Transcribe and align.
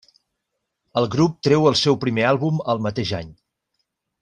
El 1.01 1.07
grup 1.15 1.35
treu 1.49 1.67
el 1.73 1.77
seu 1.83 1.99
primer 2.05 2.25
àlbum 2.31 2.65
el 2.75 2.83
mateix 2.87 3.13
any. 3.21 3.31